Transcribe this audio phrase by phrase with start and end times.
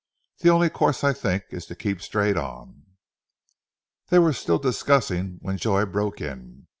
[0.39, 2.87] The only course, I think, is to keep straight on."
[4.09, 6.65] They were still discussing when Joy broke in.